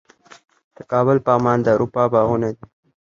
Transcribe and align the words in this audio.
د 0.75 0.77
کابل 0.91 1.17
پغمان 1.27 1.57
د 1.61 1.67
اروپا 1.75 2.03
باغونه 2.13 2.49
دي 2.55 2.63